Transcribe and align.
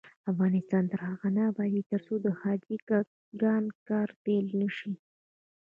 افغانستان 0.31 0.83
تر 0.91 0.99
هغو 1.09 1.27
نه 1.35 1.41
ابادیږي، 1.51 1.81
ترڅو 1.91 2.13
د 2.25 2.27
حاجي 2.39 2.77
ګک 2.89 3.07
کان 3.41 3.63
کار 3.89 4.09
پیل 4.23 4.45
نشي. 4.59 4.91